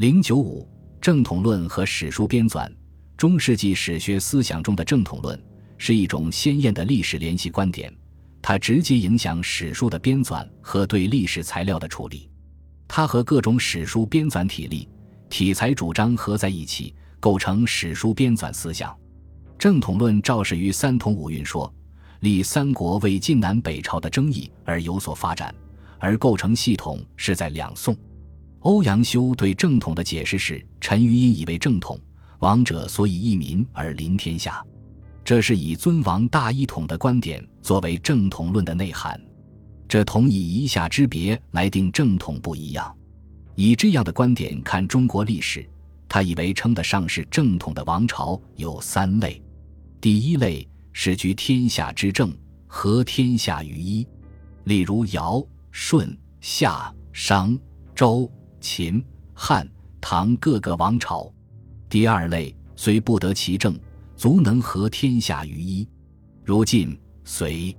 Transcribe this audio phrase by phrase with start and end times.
[0.00, 0.66] 零九五
[0.98, 2.66] 正统论和史书编纂，
[3.18, 5.38] 中世纪史学思想中的正统论
[5.76, 7.94] 是一种鲜艳的历史联系观点，
[8.40, 12.30] 它直接影响史书的编纂和对历史材料的处理。
[12.88, 14.88] 它和各种史书编纂体例、
[15.28, 18.96] 题材主张合在一起，构成史书编纂思想。
[19.58, 21.70] 正统论肇始于三统五运说，
[22.20, 25.54] 历三国为晋南北朝的争议而有所发展，
[25.98, 27.94] 而构成系统是在两宋。
[28.60, 31.98] 欧阳修对正统的解释是：陈余因以为正统，
[32.40, 34.62] 王者所以益民而临天下。
[35.24, 39.18] 这是以尊王大一统的观点作为正统论的内涵。
[39.88, 42.94] 这同以一下之别来定正统不一样。
[43.54, 45.66] 以这样的观点看中国历史，
[46.06, 49.42] 他以为称得上是正统的王朝有三类：
[50.02, 52.30] 第一类是居天下之正，
[52.66, 54.06] 合天下于一，
[54.64, 55.42] 例如尧、
[55.72, 57.58] 舜、夏、商、
[57.94, 58.30] 周。
[58.60, 59.02] 秦、
[59.34, 59.68] 汉、
[60.00, 61.32] 唐各个王朝，
[61.88, 63.78] 第二类虽不得其政，
[64.14, 65.88] 足能合天下于一，
[66.44, 67.74] 如晋、隋；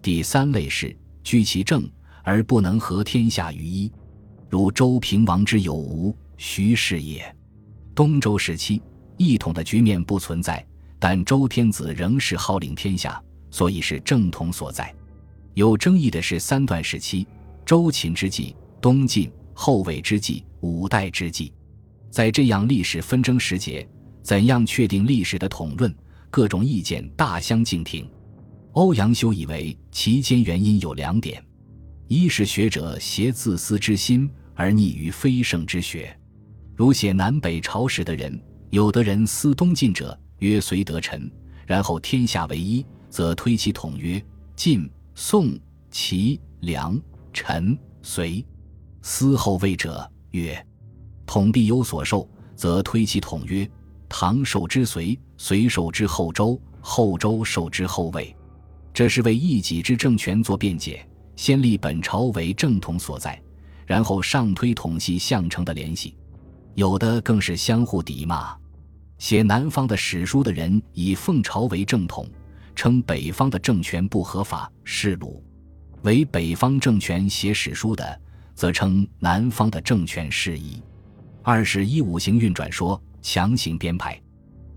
[0.00, 1.88] 第三类是居其政
[2.22, 3.92] 而不能合天下于一，
[4.48, 7.36] 如周平王之有无，徐氏也。
[7.94, 8.80] 东周时期
[9.16, 10.64] 一统的局面不存在，
[10.98, 14.94] 但周天子仍是号令天下，所以是正统所在。
[15.54, 17.26] 有争议的是三段时期：
[17.66, 19.30] 周秦之际、东晋。
[19.62, 21.52] 后魏之际，五代之际，
[22.10, 23.86] 在这样历史纷争时节，
[24.22, 25.94] 怎样确定历史的统论？
[26.30, 28.10] 各种意见大相径庭。
[28.72, 31.44] 欧阳修以为其间原因有两点：
[32.08, 36.18] 一是学者挟自私之心而逆于非圣之学，
[36.74, 41.30] 如写南北朝时的人，有的人思东晋者曰隋得臣，
[41.66, 44.24] 然后天下为一，则推其统曰
[44.56, 45.52] 晋、宋、
[45.90, 46.98] 齐、梁、
[47.30, 48.42] 陈、隋。
[49.02, 50.66] 思后魏者曰
[51.26, 53.68] ：“统必有所受，则推其统曰：
[54.08, 58.34] 唐受之隋，隋受之后周，后周受之后魏。
[58.92, 63.40] 这是为一己之政权做辩解，先立本朝为正统所在，
[63.86, 66.16] 然后上推统系相承的联系。
[66.74, 68.56] 有的更是相互抵骂。
[69.18, 72.26] 写南方的史书的人以奉朝为正统，
[72.74, 75.42] 称北方的政权不合法，是鲁；
[76.02, 78.20] 为北方政权写史书的。”
[78.54, 80.82] 则称南方的政权事宜。
[81.42, 84.20] 二是依五行运转说强行编排，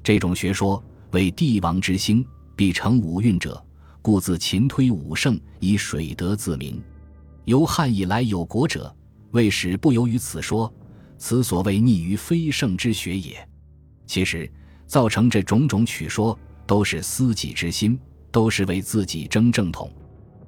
[0.02, 2.26] 这种学说为帝王之星
[2.56, 3.64] 必成五运者，
[4.02, 6.82] 故自秦推五圣以水德自明。
[7.46, 8.94] 由汉以来有国者，
[9.32, 10.74] 为始不由于此说，
[11.18, 13.48] 此所谓逆于非圣之学也。
[14.06, 14.50] 其实
[14.88, 18.00] 造成这种种取说，都是私己之心，
[18.32, 19.92] 都是为自己争正统。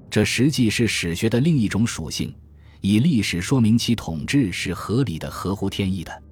[0.09, 2.33] 这实际是史学的另一种属性。
[2.85, 6.23] 以历史说明其统治是合理的、合乎天意的。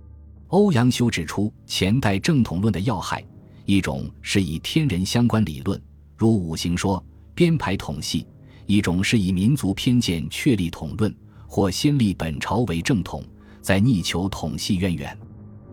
[0.50, 3.26] 欧阳修指出前代正统论的要害：
[3.66, 5.82] 一种是以天人相关理论，
[6.16, 7.04] 如五行说
[7.34, 8.24] 编排统系；
[8.68, 11.12] 一种是以民族偏见确立统论，
[11.48, 13.24] 或先立本朝为正统，
[13.60, 15.18] 在逆求统系渊源。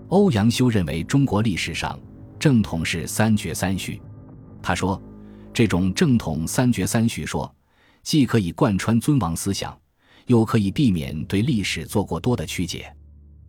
[0.08, 2.00] 欧阳修认为中国历史上
[2.38, 4.00] 正统是三绝三序。
[4.62, 4.98] 他说，
[5.52, 7.54] 这种正统三绝三序说，
[8.02, 9.78] 既可以贯穿尊王思想。
[10.30, 12.88] 又可以避免对历史做过多的曲解。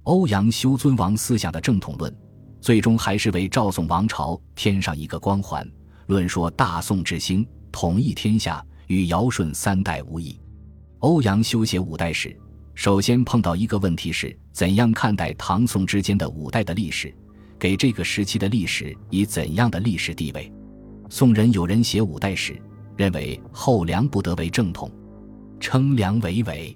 [0.01, 2.11] 欧阳修尊王思想的正统论，
[2.59, 5.63] 最终还是为赵宋王朝添上一个光环，
[6.07, 10.41] 论说大宋之兴，统一天下，与尧舜三代无异。
[11.01, 12.35] 欧阳修写五代史，
[12.73, 17.15] 首先碰到一个问题是：怎样看待唐宋之间的五代的历史？
[17.59, 20.51] 给这个时期的历史以怎样的历史地位？
[21.11, 22.59] 宋人有人写五代史，
[22.97, 24.91] 认为后梁不得为正统。
[25.61, 26.75] 称梁为伪，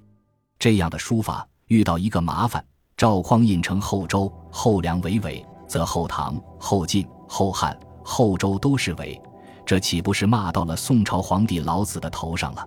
[0.59, 2.63] 这样的书法遇到一个麻烦：
[2.95, 9.19] 赵匡胤称后周后梁为伪，则后唐、后晋、后汉、后周都是伪，
[9.65, 12.65] 这岂不是骂到了宋朝皇帝老子的头上了？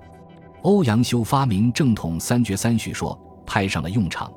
[0.62, 4.30] 欧阳修发明正统三绝三序说，派上了用场。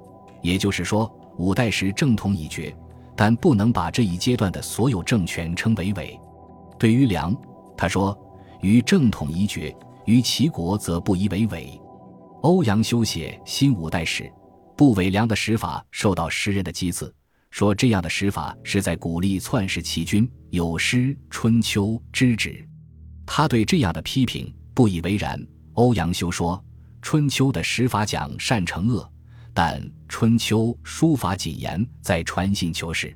[0.43, 2.75] 也就是说，五代时正统已绝，
[3.15, 6.17] 但不能把这一阶段的所有政权称为伪。
[6.77, 7.35] 对于梁，
[7.75, 8.15] 他说
[8.61, 9.75] ：“于正统一绝。”
[10.05, 11.79] 于齐国则不以为伪。
[12.41, 14.31] 欧阳修写新五代史，
[14.75, 17.13] 不伪良的史法受到诗人的讥刺，
[17.51, 22.67] 说这样的史法是在鼓励篡世齐君，有失《春秋》之旨。
[23.25, 25.39] 他对这样的批评不以为然。
[25.73, 26.57] 欧阳修说，
[27.01, 29.09] 《春秋》的史法讲善惩恶，
[29.53, 33.15] 但《春秋》书法谨严，在传信求是。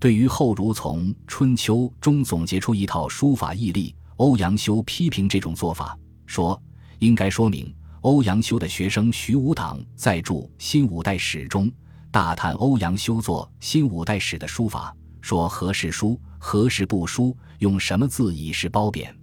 [0.00, 5.96] 对于后儒从《春秋》中总结出一套书法义例，欧阳修批评这种做法。
[6.26, 6.60] 说
[6.98, 11.70] 应该说明，欧阳修的学生徐武党在著《新五代史》中
[12.10, 19.14] 大谈欧阳修作新五代史的书法，说何时书，何时不书，用什么字以示褒贬。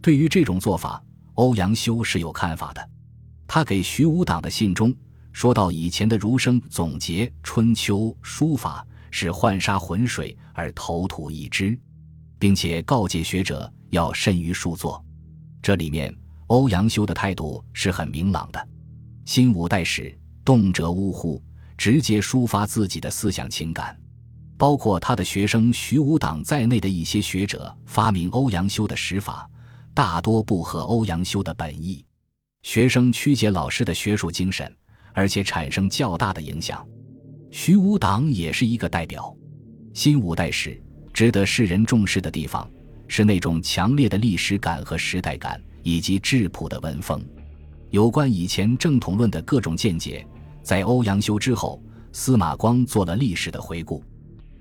[0.00, 1.02] 对于这种做法，
[1.34, 2.90] 欧阳修是有看法的。
[3.46, 4.94] 他给徐武党的信中
[5.32, 11.78] 说到，以前的儒生总结《春秋》书法是浣纱浑水而投土一之，
[12.38, 15.02] 并且告诫学者要慎于书作。
[15.62, 16.14] 这里面，
[16.48, 18.68] 欧阳修的态度是很明朗的。
[19.24, 21.42] 新五代史动辄呜呼，
[21.76, 23.98] 直接抒发自己的思想情感。
[24.56, 29.48] 包括他的学生徐武党在内的一些学者发明欧阳修的史法，
[29.94, 32.04] 大多不合欧阳修的本意。
[32.62, 34.74] 学生曲解老师的学术精神，
[35.12, 36.84] 而且产生较大的影响。
[37.50, 39.34] 徐武党也是一个代表。
[39.94, 42.68] 新五代史值得世人重视的地方。
[43.10, 45.58] 是那种强烈的历史感和时代感，
[45.88, 47.24] 以及质朴的文风。
[47.88, 50.26] 有关以前正统论的各种见解，
[50.62, 51.82] 在欧阳修之后，
[52.12, 54.04] 司马光做了历史的回顾。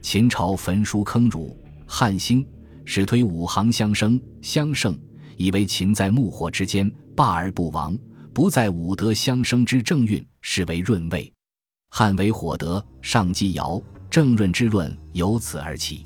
[0.02, 2.48] 秦朝焚书坑儒，汉兴
[2.86, 4.98] 始推五行相生相胜，
[5.36, 7.98] 以为秦在木火之间罢而不亡，
[8.34, 11.30] 不在五德相生之正运，是为润位。
[11.90, 16.06] 汉为火德，上继尧，正润之论由此而起。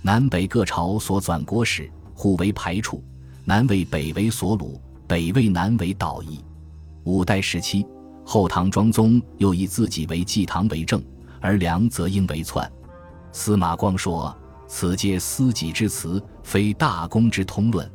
[0.00, 3.04] 南北各朝所纂国史，互为排处，
[3.46, 6.42] 南为北为所虏，北为南为导夷。
[7.04, 7.86] 五代时期，
[8.24, 11.02] 后唐庄宗又以自己为继唐为政，
[11.40, 12.70] 而梁则应为篡。
[13.32, 14.34] 司马光说
[14.66, 17.90] ：“此皆私己之词，非大公之通论。”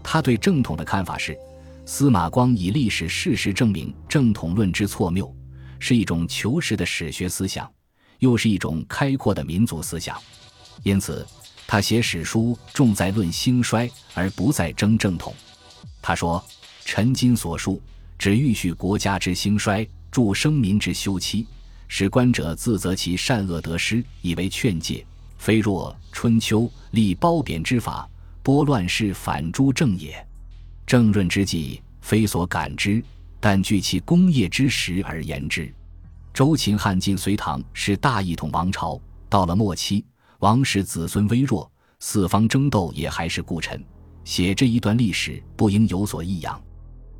[0.00, 1.36] 他对正统的看法是：
[1.84, 5.34] 司马光以历史事实证明正统论之错谬，
[5.80, 7.68] 是一种求实的史学思想，
[8.20, 10.16] 又是一种开阔的民族思想，
[10.84, 11.26] 因此。
[11.66, 15.34] 他写史书重在论兴衰，而不在争正统。
[16.02, 16.44] 他说
[16.84, 17.80] ：“臣今所述，
[18.18, 21.46] 只欲叙国家之兴衰，助生民之休戚，
[21.88, 25.04] 使观者自责其善恶得失，以为劝诫。
[25.38, 26.60] 非若《春秋》
[26.92, 28.08] 立褒贬之法，
[28.42, 30.24] 拨乱世反诸正也。
[30.86, 33.02] 正润之际，非所感之，
[33.40, 35.72] 但据其功业之实而言之。
[36.32, 40.04] 周秦汉晋隋唐是大一统王朝，到了末期。”
[40.44, 43.82] 王室子孙微弱，四方争斗也还是故臣。
[44.24, 46.62] 写这一段历史不应有所异样。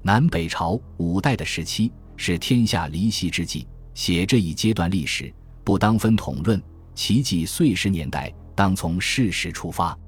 [0.02, 5.32] 南北朝五代的时期是天下离析之际，写这一阶段历史
[5.64, 6.62] 不当分统论，
[6.94, 9.98] 其纪岁时年代当从事实出发。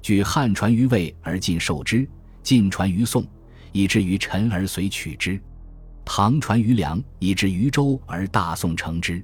[0.00, 2.08] 据汉传于魏而晋受之，
[2.40, 3.26] 晋传于宋
[3.72, 5.42] 以至于陈而隋取之，
[6.04, 9.20] 唐传于梁以至于周而大宋成之，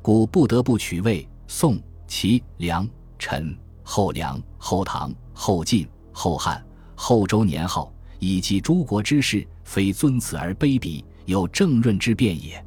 [0.00, 1.78] 故不得不取魏宋。
[2.08, 2.88] 齐、梁、
[3.18, 6.64] 陈、后梁、后唐、后晋、后汉、
[6.96, 12.64] 后周年号，以及诸国之事，非尊此而卑鄙，有正论之变也。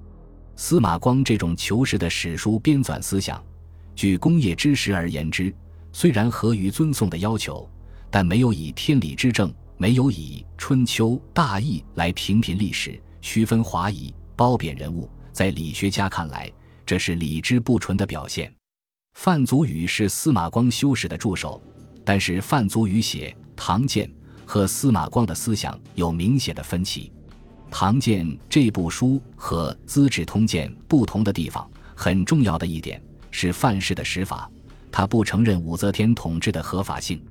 [0.55, 3.43] 司马光这种求实的史书编纂思想，
[3.95, 5.53] 据工业之实而言之，
[5.91, 7.67] 虽然合于尊宋的要求，
[8.11, 15.09] 但没有以天理之正，没有以春秋大义来评评历史，区分华夷，褒贬人物。
[15.31, 16.51] 在理学家看来，
[16.85, 18.53] 这是理智不纯的表现。
[19.13, 21.61] 范祖禹是司马光修史的助手，
[22.03, 24.07] 但是范祖禹写《唐鉴》
[24.45, 27.11] 和司马光的思想有明显的分歧。
[27.69, 32.99] 《唐鉴》这部书和《资治通鉴》不同的地方，很重要的一点
[33.29, 34.49] 是范氏的史法，
[34.91, 37.23] 他不承认武则天统治的合法性。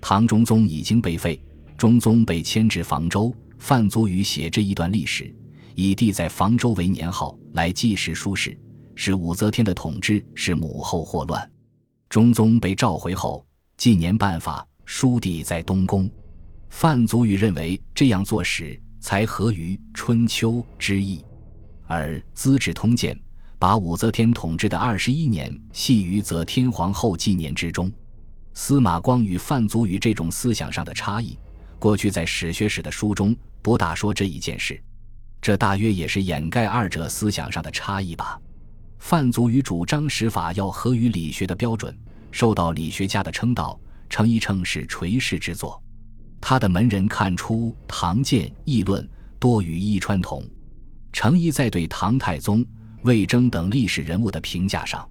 [0.00, 1.40] 唐中宗已经被废，
[1.76, 5.32] 中宗被迁至房州，范祖禹写这一段历史，
[5.76, 8.58] 以帝在房州为年号来记实书史。
[9.00, 11.48] 是武则天的统治是母后祸乱，
[12.08, 16.10] 中宗被召回后，纪年办法，书地在东宫。
[16.68, 21.24] 范祖禹认为这样做时才合于春秋之意，
[21.86, 23.14] 而《资治通鉴》
[23.56, 27.92] 把武则天统治的二十一年系于则天皇后纪年之中。
[28.52, 31.38] 司马光与范祖禹这种思想上的差异，
[31.78, 34.82] 过去在史学史的书中不大说这一件事，
[35.40, 38.40] 这大约也是掩盖二者思想上的差异吧。
[38.98, 41.96] 范祖禹主张史法要合于理学的标准，
[42.30, 43.78] 受到理学家的称道，
[44.08, 45.82] 称一称是垂世之作。
[46.40, 50.44] 他的门人看出唐鉴议论多于伊川同，
[51.12, 52.64] 程颐在对唐太宗、
[53.02, 55.08] 魏征等历史人物的评价上，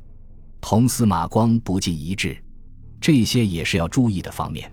[0.62, 2.38] 同司马光不尽一致，
[3.02, 4.72] 这些也是要注意的方面。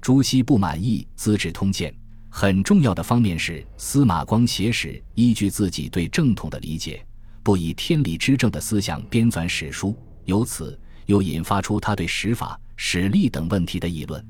[0.00, 1.90] 朱熹不满意《资治通鉴》，
[2.28, 7.04] 很重要的方面是司马光写史依据自己对正统的理解。
[7.44, 14.26] 不以天理之正的思想编纂史书，由此又引发出他对史法、史力等问题的议论。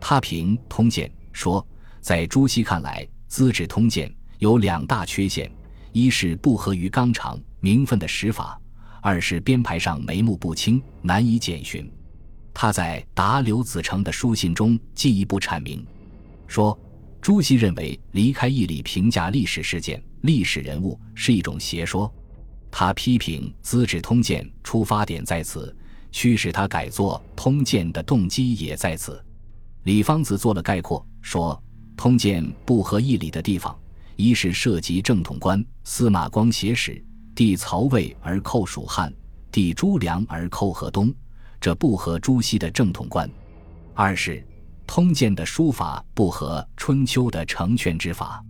[0.00, 1.64] 他评《通鉴》说，
[2.00, 4.08] 在朱熹看来，《资治通鉴》
[4.40, 5.48] 有两大缺陷：
[5.92, 8.60] 一是不合于纲常名分的史法；
[9.00, 11.88] 二是编排上眉目不清，难以检寻。
[12.52, 15.86] 他在答刘子成的书信中进一步阐明，
[16.48, 16.76] 说
[17.20, 22.12] 朱熹认为离开义理评价历史事件、历史人物是一种邪说。
[22.70, 25.74] 他批评《资治通鉴》出发点在此，
[26.12, 29.22] 驱使他改作《通鉴》的动机也在此。
[29.84, 31.54] 李方子做了概括，说
[31.96, 33.76] 《通鉴》不合义理的地方，
[34.16, 37.02] 一是涉及正统观，司马光写史，
[37.34, 39.12] 帝曹魏而寇蜀汉，
[39.50, 41.12] 帝朱良而寇河东。
[41.60, 43.28] 这不合朱熹的正统观，
[43.94, 44.36] 二是
[44.86, 48.44] 《通鉴》的书法不合春秋的成全之法，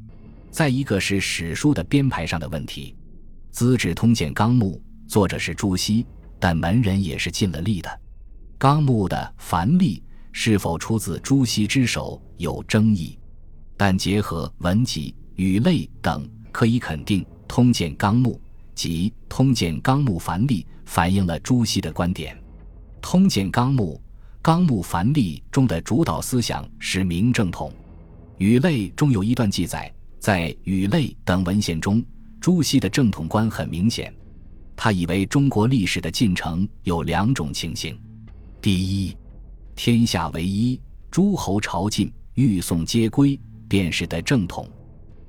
[0.51, 2.95] 再一个是史书的编排上的问题。
[3.51, 6.07] 《资治通鉴纲目》作者是朱熹，
[6.39, 8.01] 但门人也是尽了力的。
[8.57, 10.03] 纲目的繁例
[10.33, 13.19] 是否出自朱熹之手有争议，
[13.77, 18.41] 但结合文集、语类等，可以肯定，《通鉴纲目》
[18.75, 22.37] 及《通鉴纲目繁例》反映了朱熹的观点。
[23.01, 24.01] 通鉴纲目、
[24.43, 27.73] 纲目繁例中的主导思想是明正统。
[28.39, 32.05] 语类中有一段记载，在语类等文献中，
[32.41, 34.15] 朱熹的正统观很明显。
[34.77, 37.99] 他以为中国历史的进程有两种情形：
[38.63, 39.17] 第一，
[39.75, 40.81] 天下为一，
[41.11, 44.65] 诸侯朝觐、欲宋皆归，便是的正统；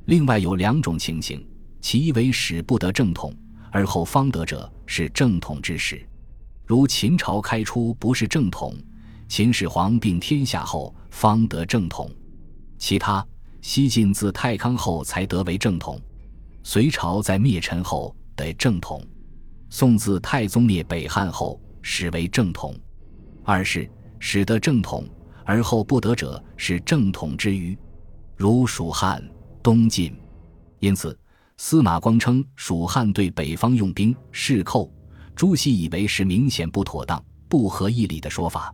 [0.05, 1.43] 另外有两种情形，
[1.81, 3.33] 其一为始不得正统，
[3.71, 6.07] 而后方得者，是正统之始。
[6.65, 8.75] 如秦朝开初不是正统，
[9.27, 12.07] 秦始皇并天下后方得正统；
[12.77, 13.25] 其他
[13.61, 15.99] 西晋自太康后才得为正统，
[16.63, 19.05] 隋朝在灭陈后得正统，
[19.69, 22.75] 宋自太宗灭北汉后始为正统。
[23.43, 23.89] 二是
[24.19, 25.07] 使得正统
[25.45, 27.77] 而后不得者是正统之余，
[28.35, 29.23] 如蜀汉、
[29.63, 30.15] 东晋。
[30.79, 31.17] 因此，
[31.57, 34.91] 司马光称蜀汉对北方用兵是寇。
[35.35, 38.73] 朱熹以为是明显不妥当、不合义理的说法。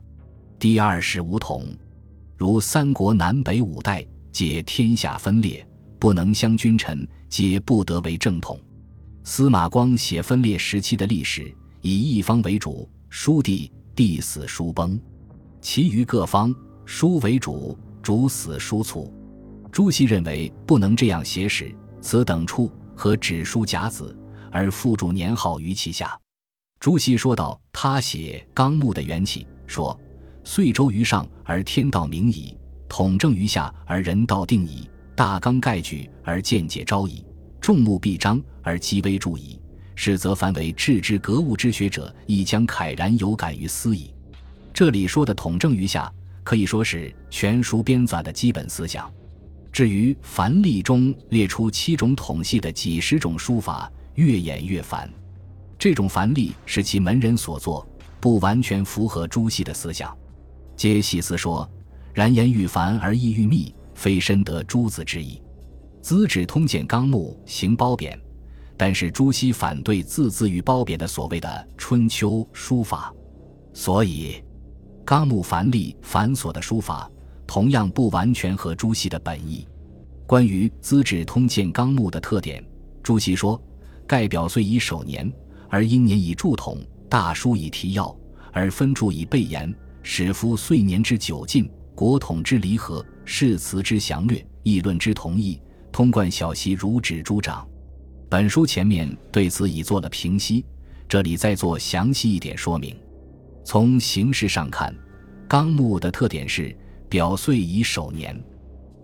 [0.57, 1.65] 第二是五统，
[2.35, 5.65] 如三国南北五代，皆天下分裂，
[6.05, 8.59] 不能相君臣，皆不得为正统。
[9.23, 14.99] 司马光写分裂时期的历史，以一方为主，书帝帝死书崩；
[15.61, 16.53] 其余各方
[16.85, 19.11] 书为主，主死书卒。
[19.71, 24.15] 朱熹认为不能这样写史，此等处和指书甲子，
[24.51, 26.15] 而附注年号于其下。
[26.79, 29.99] 朱熹说道：“他写纲目的缘起，说
[30.43, 32.55] 岁周于上而天道明矣，
[32.87, 37.25] 统正于下而人道定矣，大纲概举而见解昭矣，
[37.61, 39.59] 众目必张而积微注矣。
[39.95, 44.13] 是则凡为致之格物之学者，亦将慨然有感于斯矣。”
[44.73, 46.11] 这里说的统正于下，
[46.43, 49.09] 可以说是全书编纂的基本思想。
[49.71, 55.09] 至于繁例中列出七种统系的几十种书法，越演越繁。
[55.79, 57.87] 这种繁例是其门人所作，
[58.19, 60.13] 不完全符合朱熹的思想。
[60.75, 61.69] 皆细思说
[62.13, 65.41] ：“然言愈繁而意愈密，非深得诸子之意。”
[66.07, 68.19] 《资治通鉴纲目》行褒贬，
[68.77, 73.11] 但是朱熹反对字字与褒贬的所谓的春秋书法，
[73.73, 74.43] 所以
[75.03, 77.09] 纲目繁例繁琐的书法
[77.47, 79.67] 同样不完全合朱熹的本意。
[80.27, 82.63] 关于《资治通鉴纲目》的特点，
[83.01, 83.59] 朱熹说
[84.05, 85.33] ：“盖表虽以首年。”
[85.67, 86.77] 而因年以注统，
[87.09, 88.15] 大书以提要，
[88.53, 89.73] 而分注以备言，
[90.03, 95.59] 使夫岁年之久近，国统之离合，誓词之详略，议论之同义，
[95.91, 97.67] 通贯小习，如指诸掌。
[98.29, 100.63] 本书前面对此已做了评析，
[101.07, 102.95] 这里再做详细一点说明。
[103.63, 104.95] 从形式上看，
[105.47, 106.75] 纲目的特点是
[107.09, 108.39] 表岁以首年，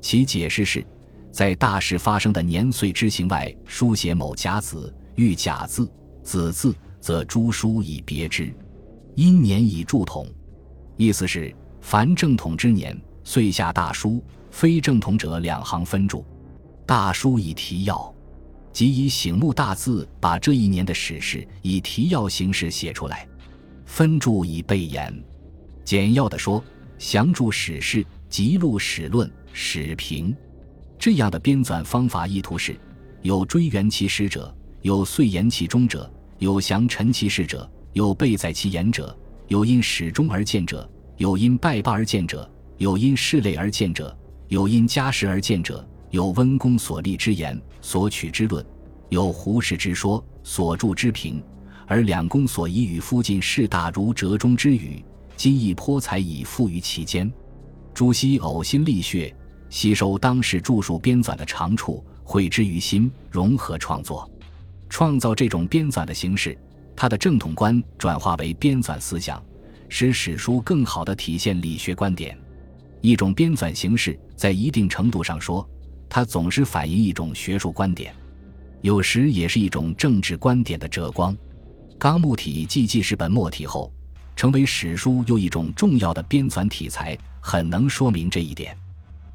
[0.02, 0.86] 其解释是，
[1.32, 5.92] 在大事发生的年岁之行外，书写某甲子，遇甲字。
[6.24, 8.54] 子字则诸书以别之，
[9.16, 10.28] 因年以注统，
[10.96, 11.52] 意思是
[11.82, 12.96] 凡正统之年，
[13.32, 16.26] 遂下大书；非正统者两行分注。
[16.86, 18.14] 大书以提要，
[18.74, 23.26] 即以醒目大字把这一年的史事以提要形式写出来；
[23.86, 25.18] 分注以备言。
[25.86, 26.62] 简要的说，
[26.98, 30.36] 详注史事，辑录史论、史评。
[31.00, 32.78] 这样的编纂方法意图是：
[33.22, 34.54] 有追源其始者。
[34.82, 40.86] 有遂言其中者，有详陈其事者，有备载其言者，有因始终而见者，
[41.16, 48.66] 有因败罢而见者，有因事类而见者，有因家事而见者，有温公所立之言，所取之论，
[49.10, 51.44] 有胡适之说，所著之评，
[51.86, 55.06] 而两公所以与附近事大如折中之语，
[55.38, 57.32] 今亦颇才以附于其间。
[57.94, 59.32] 朱熹呕心沥血，
[59.70, 64.28] 吸收当时著述编纂的长处，汇之于心，融合创作。
[64.90, 66.58] 创造这种编纂的形式，
[66.96, 69.40] 他的正统观转化为编纂思想，
[69.88, 72.36] 使史书更好地体现理学观点。
[73.02, 75.68] 一种编纂形式，在一定程度上说，
[76.08, 78.16] 它总是反映一种学术观点，
[78.82, 81.36] 有时也是一种政治观点的折光。
[81.98, 83.92] 纲目体继记事本末体后，
[84.36, 88.76] 成为史书又一种重要的编纂体裁，很能说明这一点。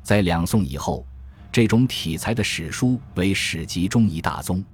[0.03, 1.07] 在两宋以后，
[1.51, 4.65] 这种体裁的史书为史籍中一大宗。